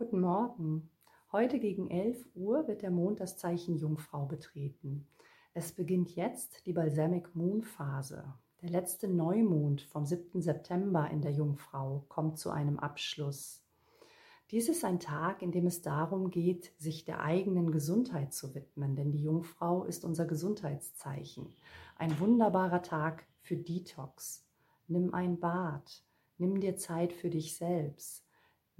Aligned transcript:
Guten 0.00 0.22
Morgen. 0.22 0.88
Heute 1.30 1.58
gegen 1.58 1.90
11 1.90 2.24
Uhr 2.34 2.66
wird 2.66 2.80
der 2.80 2.90
Mond 2.90 3.20
das 3.20 3.36
Zeichen 3.36 3.76
Jungfrau 3.76 4.24
betreten. 4.24 5.06
Es 5.52 5.72
beginnt 5.72 6.16
jetzt 6.16 6.64
die 6.64 6.72
Balsamic 6.72 7.36
Moon 7.36 7.62
Phase. 7.62 8.24
Der 8.62 8.70
letzte 8.70 9.08
Neumond 9.08 9.82
vom 9.82 10.06
7. 10.06 10.40
September 10.40 11.10
in 11.10 11.20
der 11.20 11.32
Jungfrau 11.32 12.06
kommt 12.08 12.38
zu 12.38 12.48
einem 12.48 12.78
Abschluss. 12.78 13.62
Dies 14.50 14.70
ist 14.70 14.86
ein 14.86 15.00
Tag, 15.00 15.42
in 15.42 15.52
dem 15.52 15.66
es 15.66 15.82
darum 15.82 16.30
geht, 16.30 16.72
sich 16.78 17.04
der 17.04 17.20
eigenen 17.20 17.70
Gesundheit 17.70 18.32
zu 18.32 18.54
widmen, 18.54 18.96
denn 18.96 19.12
die 19.12 19.22
Jungfrau 19.22 19.84
ist 19.84 20.06
unser 20.06 20.24
Gesundheitszeichen. 20.24 21.52
Ein 21.98 22.18
wunderbarer 22.18 22.80
Tag 22.80 23.26
für 23.42 23.58
Detox. 23.58 24.46
Nimm 24.88 25.12
ein 25.12 25.38
Bad, 25.38 26.02
nimm 26.38 26.58
dir 26.58 26.76
Zeit 26.76 27.12
für 27.12 27.28
dich 27.28 27.54
selbst 27.54 28.24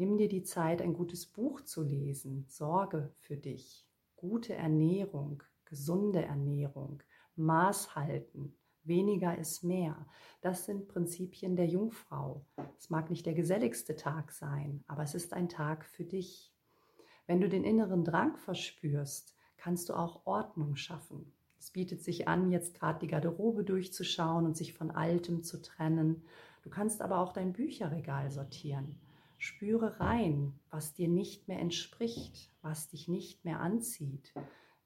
Nimm 0.01 0.17
dir 0.17 0.29
die 0.29 0.45
Zeit, 0.45 0.81
ein 0.81 0.95
gutes 0.95 1.27
Buch 1.27 1.61
zu 1.61 1.83
lesen. 1.83 2.47
Sorge 2.49 3.13
für 3.19 3.37
dich. 3.37 3.87
Gute 4.17 4.55
Ernährung, 4.55 5.43
gesunde 5.67 6.23
Ernährung, 6.23 7.03
Maß 7.37 7.97
halten. 7.97 8.57
Weniger 8.83 9.37
ist 9.37 9.63
mehr. 9.63 10.07
Das 10.41 10.65
sind 10.65 10.89
Prinzipien 10.89 11.55
der 11.55 11.67
Jungfrau. 11.67 12.47
Es 12.79 12.89
mag 12.89 13.11
nicht 13.11 13.27
der 13.27 13.35
geselligste 13.35 13.95
Tag 13.95 14.33
sein, 14.33 14.83
aber 14.87 15.03
es 15.03 15.15
ist 15.15 15.35
ein 15.35 15.51
Tag 15.51 15.85
für 15.85 16.05
dich. 16.05 16.51
Wenn 17.27 17.43
du 17.43 17.51
den 17.51 17.65
inneren 17.65 18.03
Drang 18.03 18.39
verspürst, 18.39 19.37
kannst 19.59 19.91
du 19.91 19.93
auch 19.93 20.25
Ordnung 20.25 20.77
schaffen. 20.77 21.31
Es 21.59 21.73
bietet 21.73 22.03
sich 22.03 22.27
an, 22.27 22.51
jetzt 22.51 22.73
gerade 22.73 23.01
die 23.01 23.07
Garderobe 23.07 23.65
durchzuschauen 23.65 24.47
und 24.47 24.57
sich 24.57 24.73
von 24.73 24.91
Altem 24.91 25.43
zu 25.43 25.61
trennen. 25.61 26.23
Du 26.63 26.71
kannst 26.71 27.03
aber 27.03 27.19
auch 27.19 27.35
dein 27.35 27.53
Bücherregal 27.53 28.31
sortieren. 28.31 28.99
Spüre 29.43 29.99
rein, 30.01 30.53
was 30.69 30.93
dir 30.93 31.09
nicht 31.09 31.49
mehr 31.49 31.59
entspricht, 31.59 32.53
was 32.61 32.89
dich 32.89 33.09
nicht 33.09 33.43
mehr 33.43 33.61
anzieht, 33.61 34.35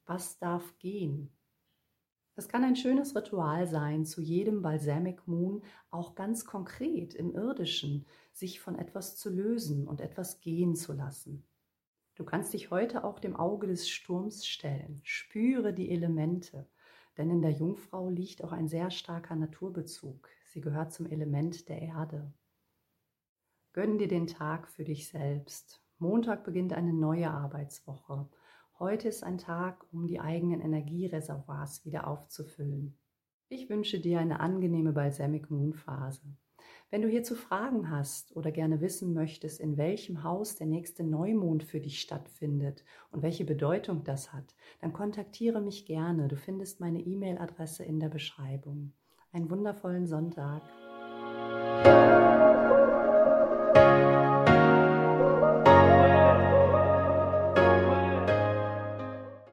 was 0.06 0.38
darf 0.38 0.78
gehen. 0.78 1.32
Das 2.36 2.48
kann 2.48 2.62
ein 2.62 2.76
schönes 2.76 3.16
Ritual 3.16 3.66
sein, 3.66 4.06
zu 4.06 4.20
jedem 4.20 4.62
Balsamic 4.62 5.26
Moon 5.26 5.64
auch 5.90 6.14
ganz 6.14 6.44
konkret 6.44 7.14
im 7.14 7.34
irdischen, 7.34 8.06
sich 8.32 8.60
von 8.60 8.76
etwas 8.76 9.16
zu 9.16 9.28
lösen 9.28 9.88
und 9.88 10.00
etwas 10.00 10.40
gehen 10.40 10.76
zu 10.76 10.92
lassen. 10.92 11.44
Du 12.14 12.22
kannst 12.24 12.52
dich 12.52 12.70
heute 12.70 13.02
auch 13.02 13.18
dem 13.18 13.34
Auge 13.34 13.66
des 13.66 13.90
Sturms 13.90 14.46
stellen. 14.46 15.00
Spüre 15.02 15.74
die 15.74 15.90
Elemente, 15.90 16.68
denn 17.16 17.28
in 17.28 17.42
der 17.42 17.50
Jungfrau 17.50 18.08
liegt 18.08 18.44
auch 18.44 18.52
ein 18.52 18.68
sehr 18.68 18.92
starker 18.92 19.34
Naturbezug. 19.34 20.28
Sie 20.44 20.60
gehört 20.60 20.92
zum 20.92 21.06
Element 21.06 21.68
der 21.68 21.82
Erde. 21.82 22.32
Gönn 23.74 23.98
dir 23.98 24.06
den 24.06 24.28
Tag 24.28 24.68
für 24.68 24.84
dich 24.84 25.08
selbst. 25.08 25.82
Montag 25.98 26.44
beginnt 26.44 26.72
eine 26.72 26.92
neue 26.92 27.28
Arbeitswoche. 27.28 28.28
Heute 28.78 29.08
ist 29.08 29.24
ein 29.24 29.36
Tag, 29.36 29.84
um 29.92 30.06
die 30.06 30.20
eigenen 30.20 30.60
Energiereservoirs 30.60 31.84
wieder 31.84 32.06
aufzufüllen. 32.06 32.96
Ich 33.48 33.68
wünsche 33.68 33.98
dir 33.98 34.20
eine 34.20 34.38
angenehme 34.38 34.92
Balsamic 34.92 35.50
Moon 35.50 35.74
Phase. 35.74 36.22
Wenn 36.90 37.02
du 37.02 37.08
hierzu 37.08 37.34
Fragen 37.34 37.90
hast 37.90 38.36
oder 38.36 38.52
gerne 38.52 38.80
wissen 38.80 39.12
möchtest, 39.12 39.58
in 39.58 39.76
welchem 39.76 40.22
Haus 40.22 40.54
der 40.54 40.68
nächste 40.68 41.02
Neumond 41.02 41.64
für 41.64 41.80
dich 41.80 42.00
stattfindet 42.00 42.84
und 43.10 43.22
welche 43.24 43.44
Bedeutung 43.44 44.04
das 44.04 44.32
hat, 44.32 44.54
dann 44.82 44.92
kontaktiere 44.92 45.60
mich 45.60 45.84
gerne. 45.84 46.28
Du 46.28 46.36
findest 46.36 46.78
meine 46.78 47.00
E-Mail-Adresse 47.00 47.82
in 47.82 47.98
der 47.98 48.08
Beschreibung. 48.08 48.92
Einen 49.32 49.50
wundervollen 49.50 50.06
Sonntag. 50.06 50.62